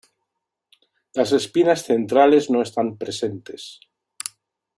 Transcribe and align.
Las 1.13 1.31
espinas 1.31 1.83
centrales 1.83 2.49
no 2.49 2.63
están 2.63 2.97
presentes. 2.97 3.79